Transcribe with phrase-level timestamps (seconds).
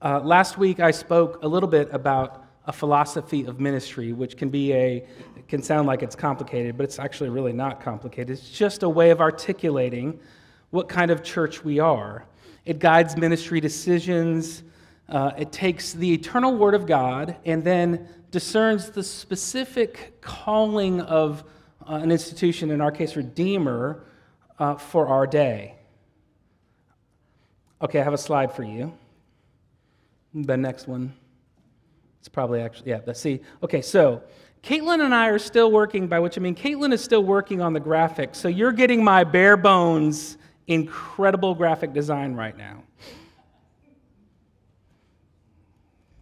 [0.00, 4.48] Uh, last week, I spoke a little bit about a philosophy of ministry, which can
[4.48, 5.04] be a
[5.48, 8.30] can sound like it's complicated, but it's actually really not complicated.
[8.30, 10.20] It's just a way of articulating
[10.70, 12.26] what kind of church we are.
[12.64, 14.62] It guides ministry decisions.
[15.08, 21.42] Uh, it takes the eternal word of God and then discerns the specific calling of
[21.88, 24.04] uh, an institution, in our case, Redeemer,
[24.60, 25.74] uh, for our day.
[27.82, 28.92] Okay, I have a slide for you.
[30.46, 31.12] The next one.
[32.20, 33.40] It's probably actually, yeah, let's see.
[33.62, 34.22] Okay, so
[34.62, 37.72] Caitlin and I are still working, by which I mean Caitlin is still working on
[37.72, 38.36] the graphics.
[38.36, 42.82] So you're getting my bare bones, incredible graphic design right now.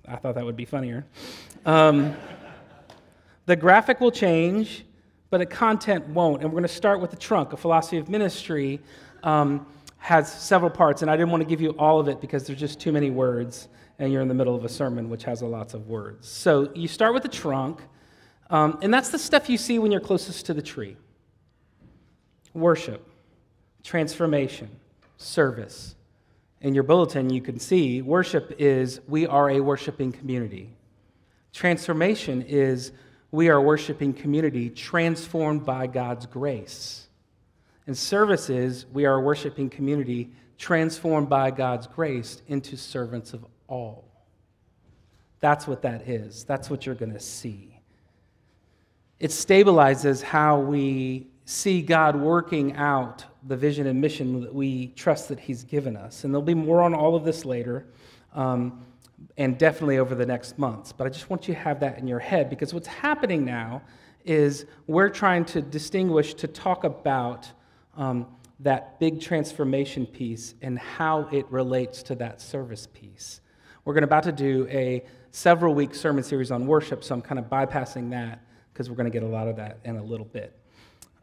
[0.08, 1.04] I thought that would be funnier.
[1.64, 2.14] Um,
[3.46, 4.84] the graphic will change,
[5.30, 6.42] but the content won't.
[6.42, 8.80] And we're going to start with the trunk, a philosophy of ministry.
[9.22, 9.66] Um,
[10.06, 12.60] has several parts, and I didn't want to give you all of it because there's
[12.60, 13.66] just too many words,
[13.98, 16.28] and you're in the middle of a sermon which has lots of words.
[16.28, 17.80] So you start with the trunk,
[18.50, 20.96] um, and that's the stuff you see when you're closest to the tree
[22.54, 23.06] worship,
[23.82, 24.70] transformation,
[25.18, 25.94] service.
[26.62, 30.74] In your bulletin, you can see worship is we are a worshiping community.
[31.52, 32.92] Transformation is
[33.30, 37.08] we are a worshiping community transformed by God's grace.
[37.86, 44.04] And services, we are a worshiping community transformed by God's grace into servants of all.
[45.40, 46.44] That's what that is.
[46.44, 47.80] That's what you're going to see.
[49.18, 55.28] It stabilizes how we see God working out the vision and mission that we trust
[55.28, 56.24] that He's given us.
[56.24, 57.86] And there'll be more on all of this later,
[58.34, 58.84] um,
[59.38, 60.92] and definitely over the next months.
[60.92, 63.82] But I just want you to have that in your head because what's happening now
[64.24, 67.48] is we're trying to distinguish, to talk about
[67.96, 68.26] um,
[68.60, 73.40] that big transformation piece and how it relates to that service piece.
[73.86, 77.38] We're going about to do a several week sermon series on worship, so I'm kind
[77.38, 78.40] of bypassing that
[78.72, 80.58] because we're going to get a lot of that in a little bit.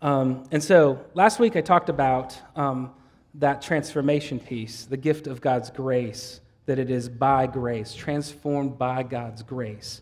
[0.01, 2.91] Um, and so last week I talked about um,
[3.33, 9.03] that transformation piece, the gift of God's grace, that it is by grace, transformed by
[9.03, 10.01] God's grace.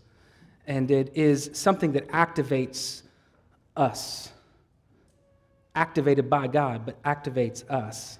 [0.67, 3.01] And it is something that activates
[3.75, 4.31] us
[5.73, 8.19] activated by God, but activates us.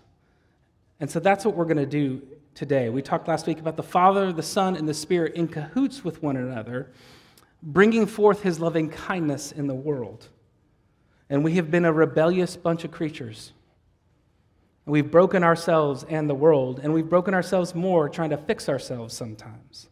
[0.99, 2.23] And so that's what we're going to do
[2.53, 2.89] today.
[2.89, 6.21] We talked last week about the Father, the Son, and the Spirit in cahoots with
[6.21, 6.91] one another,
[7.63, 10.27] bringing forth his loving kindness in the world.
[11.29, 13.53] And we have been a rebellious bunch of creatures.
[14.85, 19.15] We've broken ourselves and the world, and we've broken ourselves more trying to fix ourselves
[19.15, 19.87] sometimes.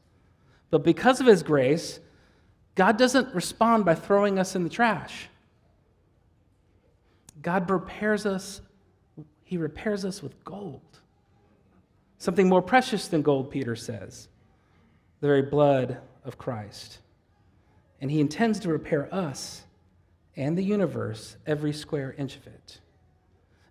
[0.72, 2.00] But because of his grace,
[2.76, 5.30] God doesn't respond by throwing us in the trash.
[7.42, 8.62] God repairs us,
[9.44, 10.99] He repairs us with gold.
[12.20, 14.28] Something more precious than gold, Peter says
[15.22, 17.00] the very blood of Christ.
[18.00, 19.64] And He intends to repair us
[20.36, 22.80] and the universe, every square inch of it.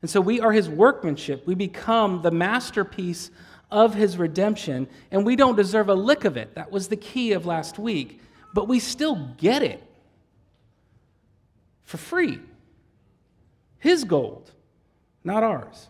[0.02, 1.46] And so we are His workmanship.
[1.46, 3.30] We become the masterpiece
[3.70, 6.54] of His redemption, and we don't deserve a lick of it.
[6.54, 8.20] That was the key of last week.
[8.54, 9.82] But we still get it
[11.84, 12.40] for free.
[13.78, 14.50] His gold,
[15.22, 15.88] not ours.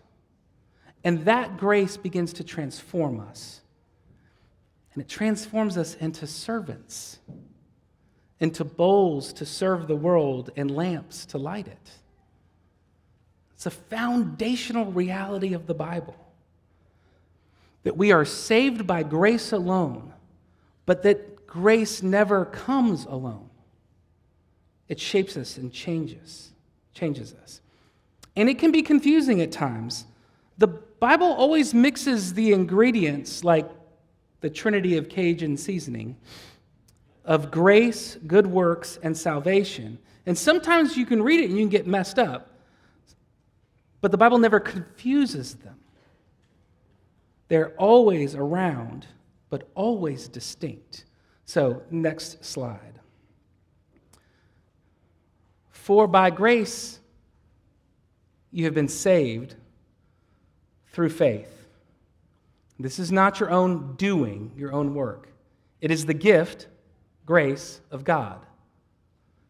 [1.04, 3.60] And that grace begins to transform us.
[4.92, 7.18] And it transforms us into servants,
[8.40, 11.90] into bowls to serve the world, and lamps to light it.
[13.54, 16.16] It's a foundational reality of the Bible
[17.84, 20.12] that we are saved by grace alone,
[20.84, 23.48] but that grace never comes alone.
[24.88, 26.50] It shapes us and changes,
[26.92, 27.60] changes us.
[28.36, 30.04] And it can be confusing at times.
[30.58, 33.70] The Bible always mixes the ingredients, like
[34.40, 36.16] the trinity of Cajun seasoning,
[37.24, 39.98] of grace, good works, and salvation.
[40.26, 42.52] And sometimes you can read it and you can get messed up.
[44.00, 45.76] But the Bible never confuses them.
[47.48, 49.06] They're always around,
[49.50, 51.04] but always distinct.
[51.44, 53.00] So, next slide.
[55.70, 57.00] For by grace
[58.50, 59.56] you have been saved
[60.98, 61.68] through faith.
[62.76, 65.28] This is not your own doing, your own work.
[65.80, 66.66] It is the gift,
[67.24, 68.44] grace of God,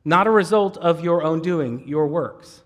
[0.05, 2.61] not a result of your own doing, your works,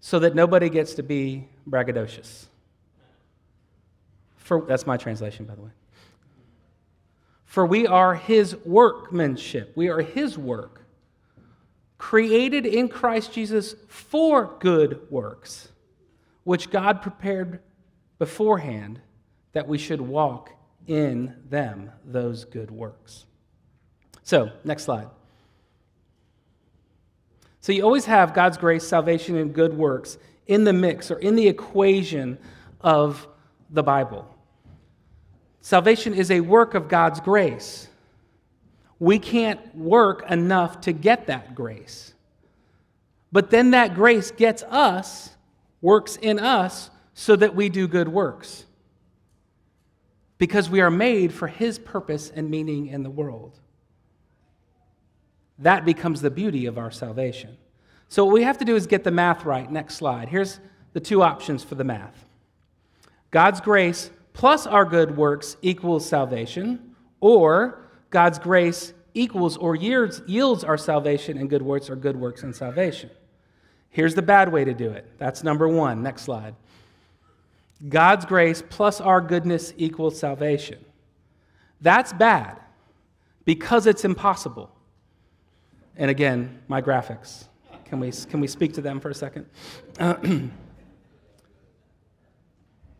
[0.00, 2.46] so that nobody gets to be braggadocious.
[4.38, 5.70] For, that's my translation, by the way.
[7.44, 9.76] For we are his workmanship.
[9.76, 10.80] We are his work
[11.98, 15.68] created in Christ Jesus for good works,
[16.44, 17.60] which God prepared
[18.18, 19.00] beforehand
[19.52, 20.50] that we should walk
[20.86, 23.26] in them those good works.
[24.22, 25.08] So, next slide.
[27.60, 31.36] So, you always have God's grace, salvation, and good works in the mix or in
[31.36, 32.38] the equation
[32.80, 33.26] of
[33.70, 34.26] the Bible.
[35.60, 37.88] Salvation is a work of God's grace.
[38.98, 42.14] We can't work enough to get that grace.
[43.30, 45.30] But then that grace gets us,
[45.80, 48.64] works in us, so that we do good works.
[50.38, 53.58] Because we are made for His purpose and meaning in the world.
[55.58, 57.56] That becomes the beauty of our salvation.
[58.08, 59.70] So, what we have to do is get the math right.
[59.70, 60.28] Next slide.
[60.28, 60.60] Here's
[60.92, 62.24] the two options for the math
[63.30, 70.62] God's grace plus our good works equals salvation, or God's grace equals or yields, yields
[70.62, 73.10] our salvation and good works or good works and salvation.
[73.90, 75.10] Here's the bad way to do it.
[75.18, 76.02] That's number one.
[76.02, 76.54] Next slide.
[77.88, 80.84] God's grace plus our goodness equals salvation.
[81.80, 82.58] That's bad
[83.44, 84.70] because it's impossible.
[85.96, 87.44] And again, my graphics.
[87.84, 89.46] Can we, can we speak to them for a second?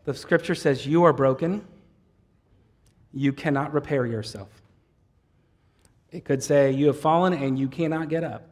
[0.05, 1.65] the scripture says, You are broken.
[3.13, 4.49] You cannot repair yourself.
[6.11, 8.48] It could say, You have fallen and you cannot get up.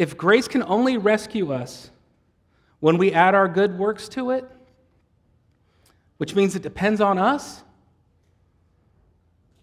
[0.00, 1.90] If grace can only rescue us
[2.78, 4.50] when we add our good works to it,
[6.16, 7.62] which means it depends on us,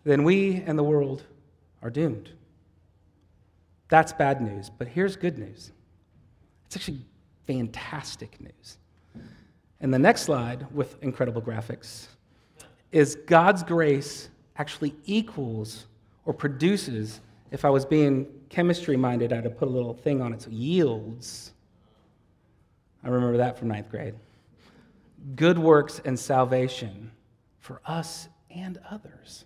[0.04, 1.24] then we and the world
[1.82, 2.30] are doomed.
[3.90, 5.72] That's bad news, but here's good news.
[6.68, 7.04] It's actually
[7.48, 8.78] fantastic news.
[9.82, 12.10] And the next slide with incredible graphics
[12.92, 15.88] is God's grace actually equals
[16.26, 20.34] or produces, if I was being chemistry minded, I'd have put a little thing on
[20.34, 21.52] it, so yields.
[23.04, 24.16] I remember that from ninth grade.
[25.36, 27.12] Good works and salvation
[27.60, 29.46] for us and others.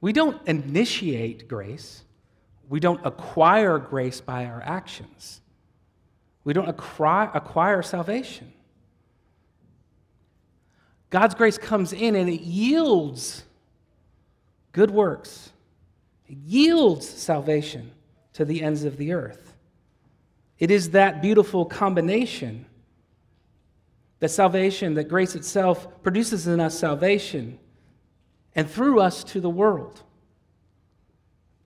[0.00, 2.04] We don't initiate grace,
[2.68, 5.40] we don't acquire grace by our actions.
[6.44, 8.52] We don't acquire, acquire salvation.
[11.10, 13.44] God's grace comes in and it yields
[14.72, 15.52] good works.
[16.26, 17.92] It yields salvation
[18.34, 19.54] to the ends of the earth.
[20.58, 22.66] It is that beautiful combination
[24.22, 27.58] that salvation, that grace itself produces in us salvation
[28.54, 30.00] and through us to the world.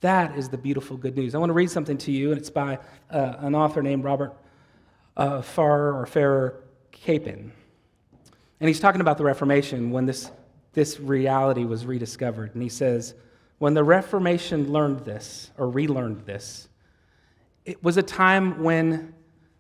[0.01, 1.35] That is the beautiful good news.
[1.35, 2.79] I want to read something to you, and it's by
[3.11, 4.33] uh, an author named Robert
[5.19, 7.53] uh, Farrar or Farrer Capon.
[8.61, 10.31] And he's talking about the Reformation when this,
[10.77, 12.53] this reality was rediscovered.
[12.53, 13.15] And he says,
[13.57, 16.69] when the Reformation learned this, or relearned this,
[17.65, 19.15] it was a time when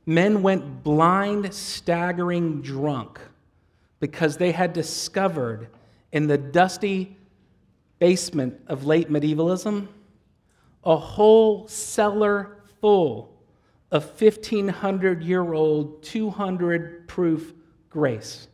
[0.04, 3.18] men went blind, staggering drunk
[3.98, 5.68] because they had discovered
[6.12, 7.16] in the dusty
[7.98, 9.88] basement of late medievalism
[10.84, 13.32] a whole cellar full
[13.90, 17.54] of 1500 year old, 200 proof
[17.88, 18.48] grace.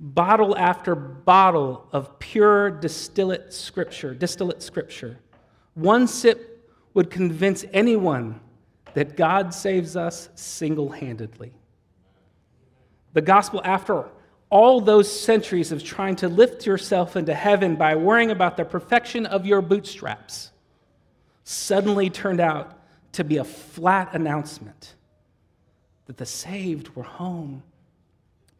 [0.00, 5.18] Bottle after bottle of pure distillate scripture, distillate scripture.
[5.74, 8.40] One sip would convince anyone
[8.94, 11.52] that God saves us single handedly.
[13.12, 14.06] The gospel, after
[14.50, 19.26] all those centuries of trying to lift yourself into heaven by worrying about the perfection
[19.26, 20.52] of your bootstraps
[21.44, 22.78] suddenly turned out
[23.12, 24.94] to be a flat announcement
[26.06, 27.62] that the saved were home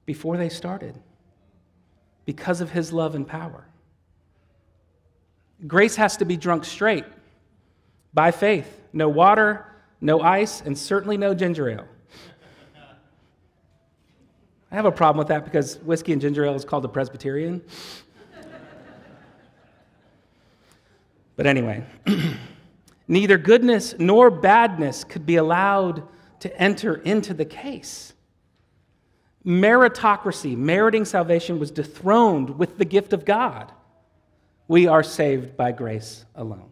[0.05, 0.95] before they started
[2.29, 3.65] because of his love and power.
[5.67, 7.07] Grace has to be drunk straight
[8.13, 8.83] by faith.
[8.93, 9.65] No water,
[10.03, 11.89] no ice, and certainly no ginger ale.
[14.71, 17.63] I have a problem with that because whiskey and ginger ale is called a Presbyterian.
[21.35, 21.83] but anyway,
[23.09, 26.07] neither goodness nor badness could be allowed
[26.41, 28.13] to enter into the case.
[29.49, 33.73] Meritocracy, meriting salvation, was dethroned with the gift of God.
[34.69, 36.71] We are saved by grace alone.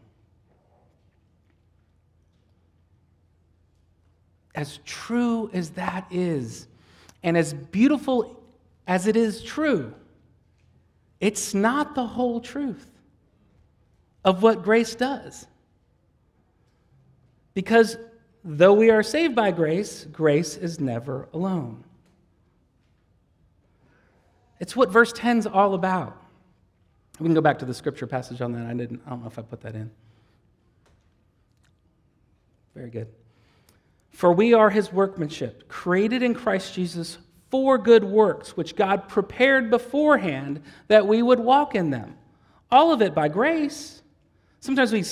[4.55, 6.69] As true as that is,
[7.23, 8.39] and as beautiful
[8.87, 9.95] as it is true,
[11.19, 12.91] it's not the whole truth
[14.23, 15.47] of what grace does.
[17.55, 17.97] Because
[18.45, 21.83] though we are saved by grace, grace is never alone.
[24.59, 26.23] It's what verse 10 is all about.
[27.19, 28.67] We can go back to the scripture passage on that.
[28.67, 29.91] I didn't, I don't know if I put that in.
[32.75, 33.09] Very good.
[34.11, 37.19] For we are his workmanship, created in Christ Jesus
[37.51, 42.17] for good works, which God prepared beforehand that we would walk in them.
[42.71, 44.03] All of it by grace.
[44.61, 45.05] Sometimes we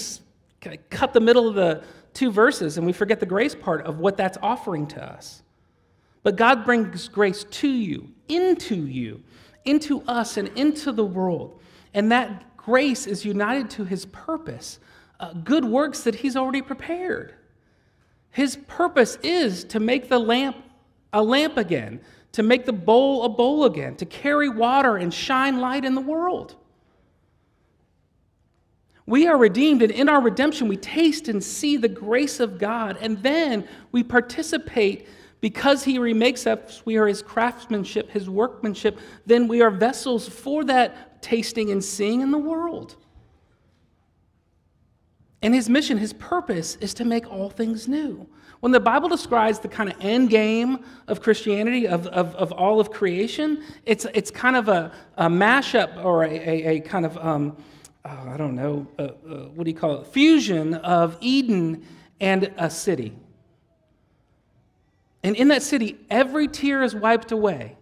[0.91, 4.17] cut the middle of the two verses and we forget the grace part of what
[4.17, 5.43] that's offering to us.
[6.25, 9.23] But God brings grace to you, into you,
[9.65, 11.61] into us, and into the world.
[11.93, 14.81] And that grace is united to his purpose,
[15.21, 17.35] uh, good works that he's already prepared.
[18.31, 20.57] His purpose is to make the lamp
[21.13, 22.01] a lamp again,
[22.33, 26.01] to make the bowl a bowl again, to carry water and shine light in the
[26.01, 26.57] world.
[29.07, 32.97] We are redeemed, and in our redemption, we taste and see the grace of God,
[33.01, 35.07] and then we participate
[35.45, 36.81] because He remakes us.
[36.87, 38.99] We are His craftsmanship, His workmanship.
[39.27, 42.97] Then we are vessels for that tasting and seeing in the world.
[45.43, 48.27] And His mission, His purpose, is to make all things new.
[48.61, 52.81] When the Bible describes the kind of end game of Christianity, of, of, of all
[52.81, 57.19] of creation, it's, it's kind of a, a mashup or a, a, a kind of.
[57.19, 57.55] Um,
[58.07, 59.09] oh, I don't know, uh, uh,
[59.49, 60.07] what do you call it?
[60.07, 61.85] Fusion of Eden
[62.19, 63.15] and a city.
[65.25, 67.79] And in that city, every tear is wiped away,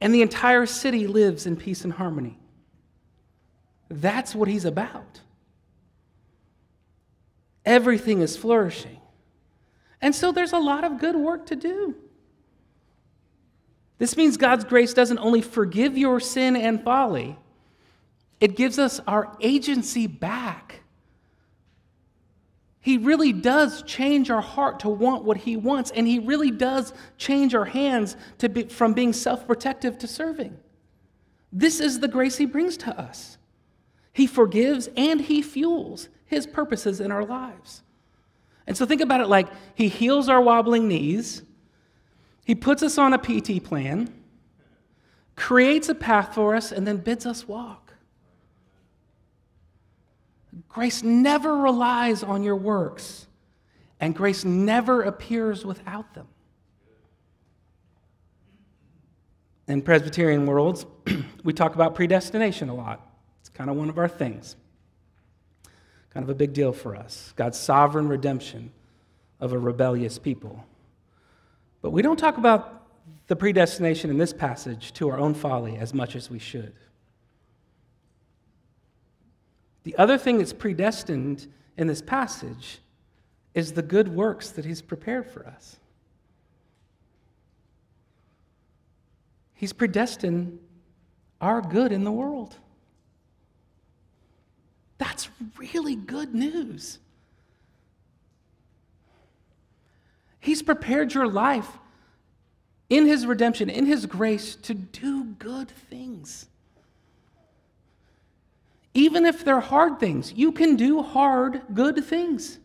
[0.00, 2.38] and the entire city lives in peace and harmony.
[3.90, 5.20] That's what he's about.
[7.66, 8.98] Everything is flourishing.
[10.00, 11.94] And so there's a lot of good work to do.
[13.98, 17.36] This means God's grace doesn't only forgive your sin and folly,
[18.40, 20.80] it gives us our agency back.
[22.88, 26.94] He really does change our heart to want what He wants, and He really does
[27.18, 30.56] change our hands to be, from being self protective to serving.
[31.52, 33.36] This is the grace He brings to us.
[34.14, 37.82] He forgives and He fuels His purposes in our lives.
[38.66, 41.42] And so think about it like He heals our wobbling knees,
[42.46, 44.14] He puts us on a PT plan,
[45.36, 47.87] creates a path for us, and then bids us walk.
[50.66, 53.26] Grace never relies on your works,
[54.00, 56.26] and grace never appears without them.
[59.68, 60.86] In Presbyterian worlds,
[61.44, 63.06] we talk about predestination a lot.
[63.40, 64.56] It's kind of one of our things,
[66.10, 68.72] kind of a big deal for us God's sovereign redemption
[69.40, 70.64] of a rebellious people.
[71.82, 72.86] But we don't talk about
[73.28, 76.74] the predestination in this passage to our own folly as much as we should.
[79.84, 82.78] The other thing that's predestined in this passage
[83.54, 85.78] is the good works that He's prepared for us.
[89.54, 90.58] He's predestined
[91.40, 92.56] our good in the world.
[94.98, 96.98] That's really good news.
[100.40, 101.68] He's prepared your life
[102.88, 106.46] in His redemption, in His grace, to do good things.
[108.98, 112.58] Even if they're hard things, you can do hard, good things.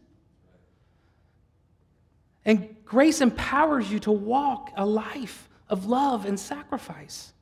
[2.43, 7.33] And grace empowers you to walk a life of love and sacrifice.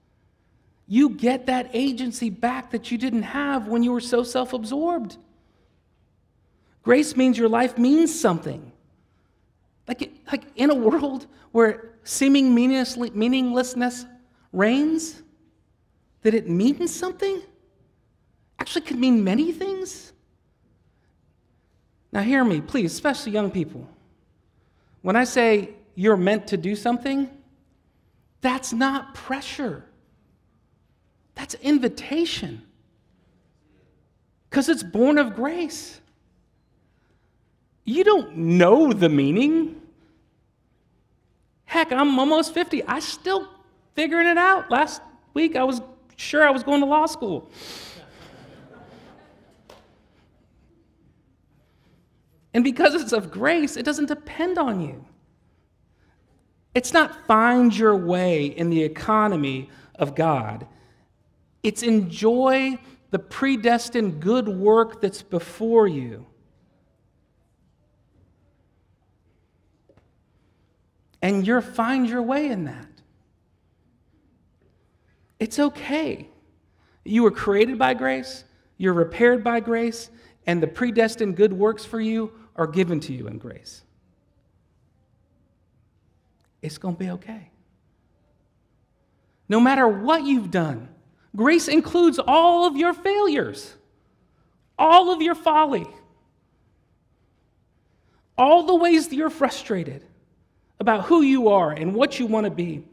[0.87, 5.15] You get that agency back that you didn't have when you were so self absorbed.
[6.83, 8.73] Grace means your life means something.
[9.87, 14.05] Like, like in a world where seeming meaninglessness
[14.51, 15.23] reigns,
[16.23, 17.41] that it means something?
[18.61, 20.13] Actually could mean many things.
[22.11, 23.89] Now, hear me, please, especially young people.
[25.01, 27.27] When I say you're meant to do something,
[28.41, 29.83] that's not pressure,
[31.33, 32.61] that's invitation.
[34.47, 35.99] Because it's born of grace.
[37.83, 39.81] You don't know the meaning.
[41.65, 42.83] Heck, I'm almost 50.
[42.83, 43.47] I still
[43.95, 44.69] figuring it out.
[44.69, 45.01] Last
[45.33, 45.81] week I was
[46.15, 47.49] sure I was going to law school.
[52.53, 55.05] And because it's of grace, it doesn't depend on you.
[56.73, 60.67] It's not find your way in the economy of God,
[61.63, 62.79] it's enjoy
[63.11, 66.25] the predestined good work that's before you.
[71.21, 72.87] And you're find your way in that.
[75.39, 76.29] It's okay.
[77.03, 78.43] You were created by grace,
[78.77, 80.09] you're repaired by grace,
[80.47, 83.81] and the predestined good works for you are given to you in grace.
[86.61, 87.49] It's going to be okay.
[89.49, 90.89] No matter what you've done,
[91.35, 93.73] grace includes all of your failures,
[94.77, 95.87] all of your folly,
[98.37, 100.05] all the ways that you're frustrated
[100.79, 102.83] about who you are and what you want to be.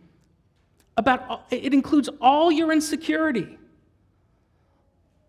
[0.97, 3.57] About it includes all your insecurity,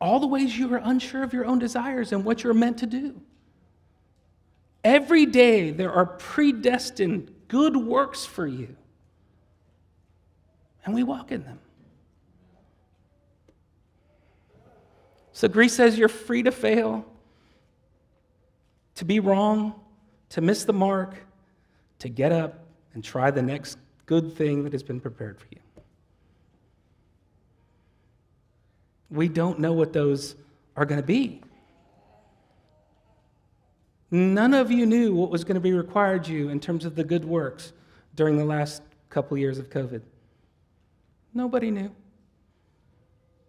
[0.01, 2.87] all the ways you are unsure of your own desires and what you're meant to
[2.87, 3.21] do.
[4.83, 8.75] Every day there are predestined good works for you,
[10.85, 11.59] and we walk in them.
[15.33, 17.05] So grace says you're free to fail,
[18.95, 19.73] to be wrong,
[20.29, 21.15] to miss the mark,
[21.99, 25.59] to get up and try the next good thing that has been prepared for you.
[29.11, 30.35] We don't know what those
[30.75, 31.41] are going to be.
[34.11, 36.95] None of you knew what was going to be required of you in terms of
[36.95, 37.73] the good works
[38.15, 40.01] during the last couple years of COVID.
[41.33, 41.91] Nobody knew.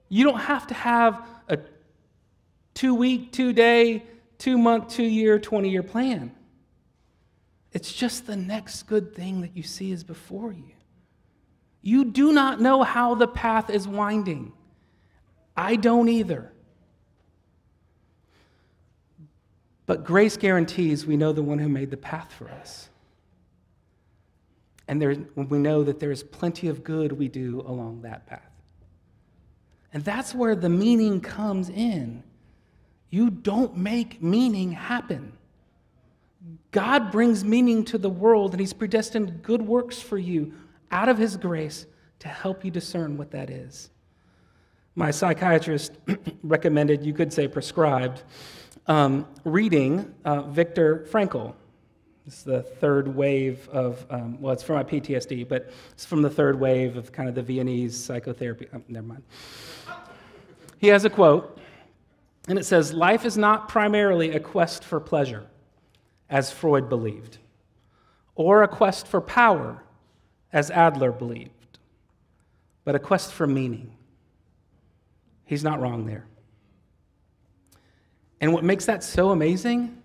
[0.08, 1.58] You don't have to have a
[2.74, 4.02] two week, two day,
[4.38, 6.32] two month, two year, 20 year plan.
[7.72, 10.72] It's just the next good thing that you see is before you.
[11.82, 14.52] You do not know how the path is winding.
[15.56, 16.52] I don't either.
[19.90, 22.90] But grace guarantees we know the one who made the path for us.
[24.86, 28.52] And there, we know that there is plenty of good we do along that path.
[29.92, 32.22] And that's where the meaning comes in.
[33.10, 35.32] You don't make meaning happen.
[36.70, 40.52] God brings meaning to the world, and He's predestined good works for you
[40.92, 41.86] out of His grace
[42.20, 43.90] to help you discern what that is.
[44.94, 45.94] My psychiatrist
[46.44, 48.22] recommended, you could say prescribed,
[48.86, 51.54] um, reading uh, Viktor Frankl.
[52.24, 56.22] This is the third wave of, um, well, it's from my PTSD, but it's from
[56.22, 58.68] the third wave of kind of the Viennese psychotherapy.
[58.72, 59.22] Oh, never mind.
[60.78, 61.58] He has a quote,
[62.48, 65.46] and it says Life is not primarily a quest for pleasure
[66.28, 67.38] as Freud believed,
[68.34, 69.82] or a quest for power,
[70.52, 71.78] as Adler believed,
[72.84, 73.92] but a quest for meaning.
[75.44, 76.26] He's not wrong there.
[78.40, 80.00] And what makes that so amazing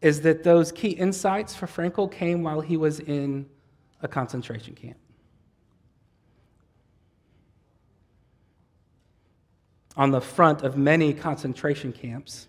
[0.00, 3.46] is that those key insights for Frankl came while he was in
[4.00, 4.96] a concentration camp.
[9.96, 12.48] On the front of many concentration camps,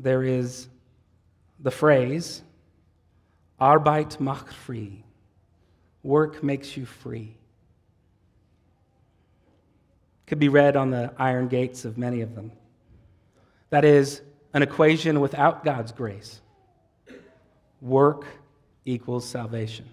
[0.00, 0.68] there is
[1.60, 2.42] the phrase,
[3.60, 5.04] Arbeit macht frei,
[6.02, 7.36] work makes you free.
[10.26, 12.50] Could be read on the iron gates of many of them.
[13.70, 16.40] That is an equation without God's grace.
[17.80, 18.24] Work
[18.84, 19.86] equals salvation.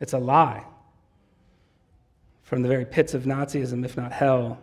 [0.00, 0.64] It's a lie
[2.42, 4.58] from the very pits of Nazism, if not hell.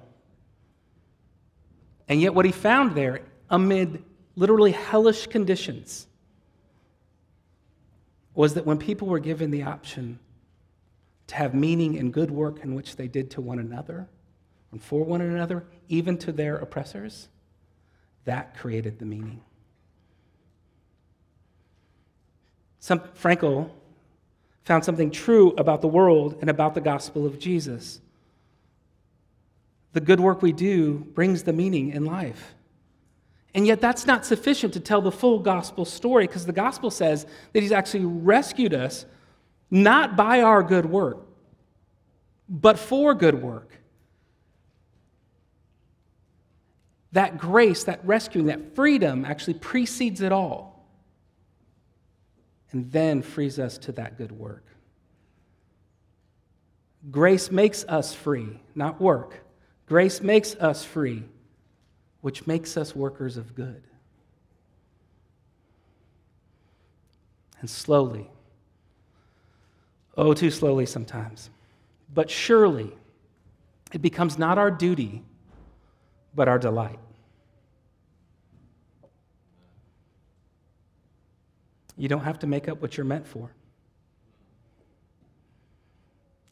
[2.07, 4.03] And yet, what he found there, amid
[4.35, 6.07] literally hellish conditions
[8.33, 10.19] was that when people were given the option
[11.27, 14.07] to have meaning and good work in which they did to one another
[14.71, 17.27] and for one another, even to their oppressors,
[18.25, 19.41] that created the meaning.
[22.79, 23.69] Some, Frankl
[24.63, 27.99] found something true about the world and about the gospel of Jesus.
[29.93, 32.55] The good work we do brings the meaning in life.
[33.53, 37.25] And yet, that's not sufficient to tell the full gospel story because the gospel says
[37.51, 39.05] that he's actually rescued us
[39.69, 41.25] not by our good work,
[42.47, 43.80] but for good work.
[47.11, 50.87] That grace, that rescuing, that freedom actually precedes it all
[52.71, 54.65] and then frees us to that good work.
[57.09, 59.43] Grace makes us free, not work.
[59.87, 61.25] Grace makes us free
[62.21, 63.83] which makes us workers of good.
[67.59, 68.29] And slowly,
[70.17, 71.49] oh, too slowly sometimes,
[72.13, 72.91] but surely
[73.91, 75.23] it becomes not our duty,
[76.33, 76.99] but our delight.
[81.97, 83.51] You don't have to make up what you're meant for.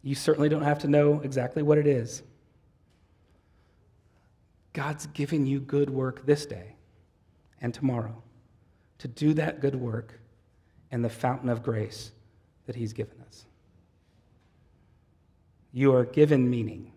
[0.02, 2.24] You certainly don't have to know exactly what it is.
[4.74, 6.76] God's giving you good work this day
[7.62, 8.22] and tomorrow
[9.00, 10.20] to do that good work
[10.92, 12.12] and the fountain of grace
[12.65, 13.46] that He's given us.
[15.72, 16.92] You are given meaning,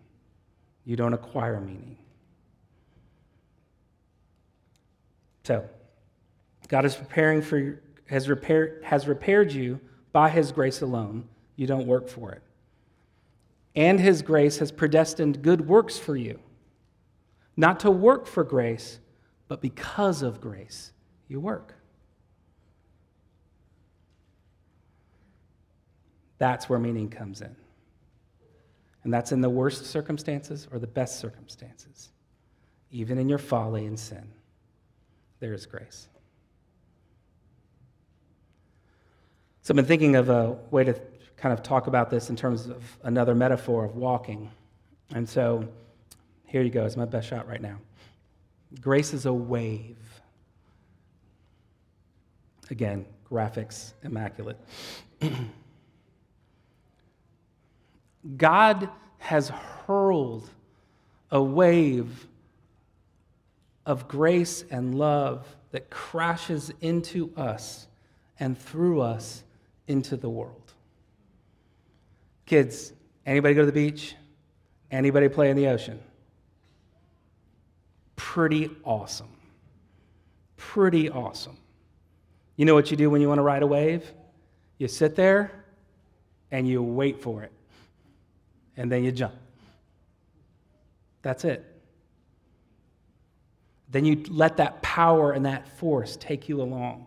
[0.85, 1.97] you don't acquire meaning.
[5.43, 5.67] So,
[6.67, 9.79] God is preparing for has repaired, has repaired you
[10.11, 11.27] by his grace alone.
[11.55, 12.41] You don't work for it.
[13.75, 16.39] And his grace has predestined good works for you
[17.55, 18.99] not to work for grace,
[19.47, 20.91] but because of grace
[21.27, 21.75] you work.
[26.39, 27.55] That's where meaning comes in.
[29.03, 32.11] And that's in the worst circumstances or the best circumstances.
[32.91, 34.27] Even in your folly and sin,
[35.43, 36.07] there is grace.
[39.61, 40.97] So I've been thinking of a way to
[41.35, 44.49] kind of talk about this in terms of another metaphor of walking.
[45.13, 45.67] And so
[46.45, 46.85] here you go.
[46.85, 47.75] It's my best shot right now.
[48.79, 49.97] Grace is a wave.
[52.69, 54.57] Again, graphics immaculate.
[58.37, 60.49] God has hurled
[61.31, 62.27] a wave
[63.85, 67.87] of grace and love that crashes into us
[68.39, 69.43] and through us
[69.87, 70.73] into the world.
[72.45, 72.93] Kids,
[73.25, 74.15] anybody go to the beach?
[74.91, 75.99] Anybody play in the ocean?
[78.15, 79.29] Pretty awesome.
[80.55, 81.57] Pretty awesome.
[82.55, 84.11] You know what you do when you want to ride a wave?
[84.77, 85.51] You sit there
[86.51, 87.51] and you wait for it,
[88.77, 89.33] and then you jump.
[91.23, 91.72] That's it.
[93.93, 97.05] Then you let that power and that force take you along.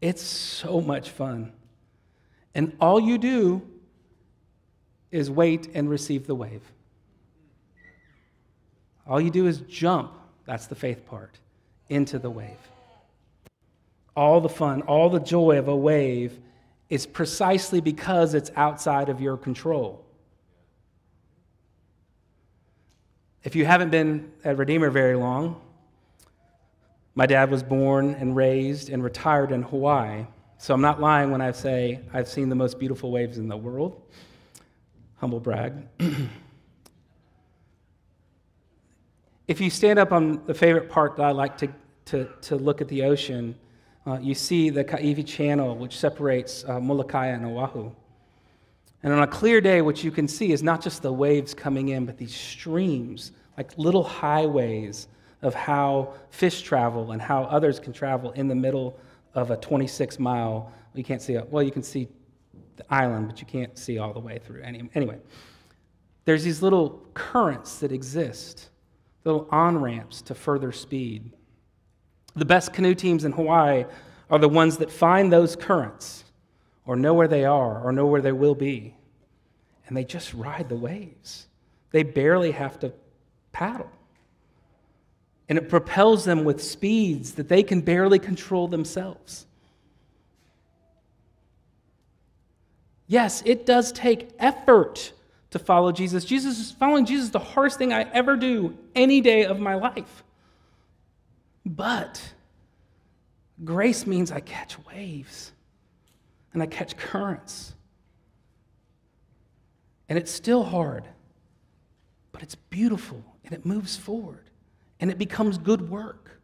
[0.00, 1.52] It's so much fun.
[2.52, 3.62] And all you do
[5.12, 6.62] is wait and receive the wave.
[9.06, 10.12] All you do is jump,
[10.46, 11.38] that's the faith part,
[11.88, 12.58] into the wave.
[14.16, 16.40] All the fun, all the joy of a wave
[16.90, 20.04] is precisely because it's outside of your control.
[23.44, 25.60] If you haven't been at Redeemer very long,
[27.16, 30.26] my dad was born and raised and retired in Hawaii.
[30.58, 33.56] So I'm not lying when I say I've seen the most beautiful waves in the
[33.56, 34.00] world.
[35.16, 35.74] Humble brag.
[39.48, 41.68] if you stand up on the favorite part that I like to,
[42.06, 43.56] to, to look at the ocean,
[44.06, 47.90] uh, you see the Kaiwi Channel, which separates uh, Molokai and Oahu.
[49.02, 51.88] And on a clear day, what you can see is not just the waves coming
[51.88, 55.08] in, but these streams, like little highways
[55.42, 58.96] of how fish travel and how others can travel in the middle
[59.34, 60.72] of a 26 mile.
[60.94, 62.06] You can't see, well, you can see
[62.76, 64.62] the island, but you can't see all the way through.
[64.62, 65.18] Anyway,
[66.24, 68.70] there's these little currents that exist,
[69.24, 71.32] little on ramps to further speed.
[72.36, 73.84] The best canoe teams in Hawaii
[74.30, 76.24] are the ones that find those currents
[76.84, 78.94] or know where they are or know where they will be.
[79.86, 81.46] And they just ride the waves.
[81.90, 82.92] They barely have to
[83.52, 83.90] paddle
[85.52, 89.44] and it propels them with speeds that they can barely control themselves.
[93.06, 95.12] Yes, it does take effort
[95.50, 96.24] to follow Jesus.
[96.24, 100.24] Jesus following Jesus is the hardest thing I ever do any day of my life.
[101.66, 102.32] But
[103.62, 105.52] grace means I catch waves
[106.52, 107.74] and I catch currents.
[110.08, 111.04] And it's still hard,
[112.32, 114.50] but it's beautiful and it moves forward
[115.00, 116.40] and it becomes good work.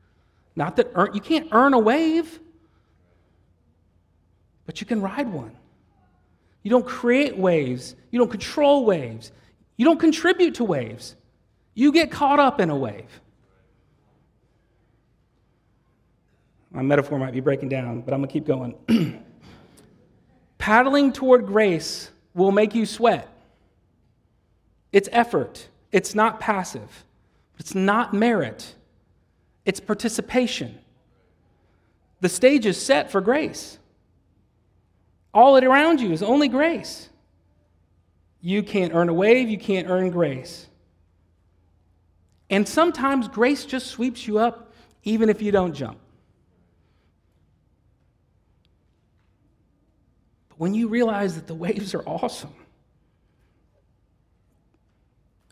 [0.56, 2.40] Not that earn, you can't earn a wave,
[4.66, 5.56] but you can ride one.
[6.62, 9.32] You don't create waves, you don't control waves,
[9.76, 11.14] you don't contribute to waves.
[11.74, 13.20] You get caught up in a wave.
[16.72, 18.74] My metaphor might be breaking down, but I'm going to keep going.
[20.68, 23.26] Paddling toward grace will make you sweat.
[24.92, 27.06] It's effort, it's not passive.
[27.58, 28.74] It's not merit,
[29.64, 30.78] it's participation.
[32.20, 33.78] The stage is set for grace.
[35.32, 37.08] All around you is only grace.
[38.42, 40.66] You can't earn a wave, you can't earn grace.
[42.50, 45.98] And sometimes grace just sweeps you up even if you don't jump.
[50.58, 52.52] When you realize that the waves are awesome,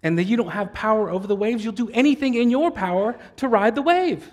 [0.03, 3.19] and that you don't have power over the waves, you'll do anything in your power
[3.37, 4.31] to ride the wave.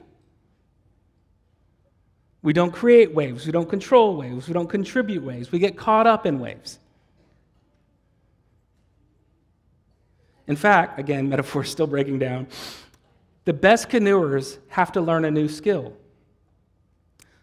[2.41, 6.05] We don't create waves, we don't control waves, we don't contribute waves, we get caught
[6.05, 6.79] up in waves.
[10.47, 12.47] In fact, again, metaphor still breaking down,
[13.45, 15.93] the best canoers have to learn a new skill.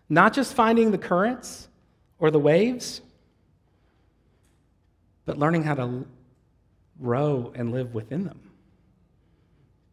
[0.08, 1.68] Not just finding the currents
[2.18, 3.00] or the waves,
[5.24, 6.06] but learning how to
[6.98, 8.40] row and live within them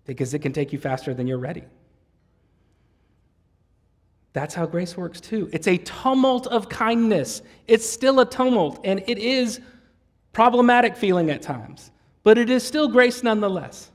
[0.06, 1.64] because it can take you faster than you're ready.
[4.34, 5.50] That's how grace works too.
[5.52, 7.42] It's a tumult of kindness.
[7.68, 9.60] It's still a tumult, and it is
[10.32, 11.92] problematic feeling at times,
[12.24, 13.90] but it is still grace nonetheless.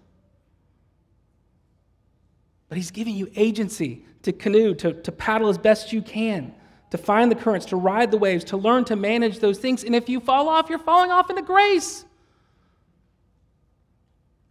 [2.69, 6.55] But He's giving you agency to canoe, to, to paddle as best you can,
[6.93, 9.83] to find the currents, to ride the waves, to learn to manage those things.
[9.83, 12.05] And if you fall off, you're falling off into grace.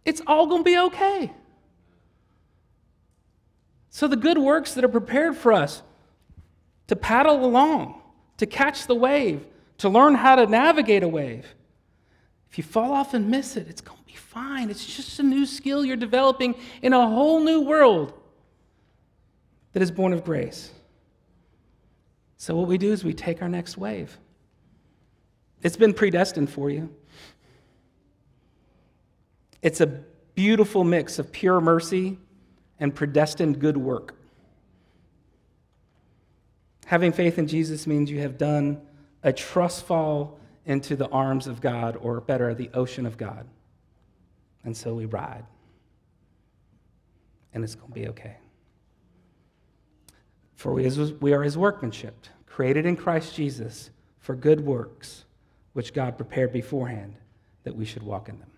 [0.04, 1.30] It's all going to be okay.
[3.90, 5.84] So, the good works that are prepared for us
[6.88, 8.02] to paddle along,
[8.38, 9.46] to catch the wave,
[9.78, 11.46] to learn how to navigate a wave,
[12.50, 14.68] if you fall off and miss it, it's going to be fine.
[14.68, 18.12] It's just a new skill you're developing in a whole new world
[19.74, 20.72] that is born of grace.
[22.42, 24.18] So, what we do is we take our next wave.
[25.62, 26.92] It's been predestined for you.
[29.62, 32.18] It's a beautiful mix of pure mercy
[32.80, 34.16] and predestined good work.
[36.86, 38.80] Having faith in Jesus means you have done
[39.22, 43.46] a trust fall into the arms of God, or better, the ocean of God.
[44.64, 45.44] And so we ride.
[47.54, 48.34] And it's going to be okay.
[50.62, 52.14] For we, are his workmanship,
[52.46, 55.24] created in Christ Jesus for good works,
[55.72, 57.16] which God prepared beforehand
[57.64, 58.50] that we should walk in them.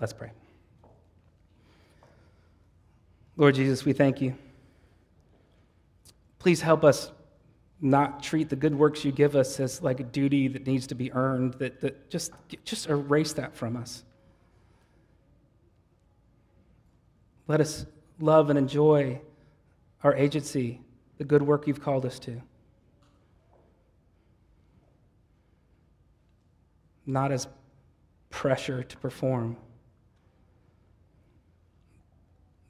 [0.00, 0.30] Let's pray.
[3.36, 4.34] Lord Jesus, we thank you.
[6.38, 7.12] Please help us
[7.82, 10.94] not treat the good works you give us as like a duty that needs to
[10.94, 12.32] be earned, that, that just,
[12.64, 14.02] just erase that from us.
[17.48, 17.84] Let us
[18.18, 19.20] love and enjoy
[20.02, 20.80] our agency,
[21.18, 22.40] the good work you've called us to.
[27.06, 27.48] Not as
[28.30, 29.56] pressure to perform,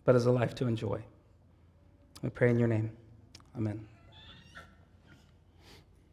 [0.05, 1.03] but as a life to enjoy.
[2.23, 2.91] We pray in your name.
[3.57, 3.87] Amen.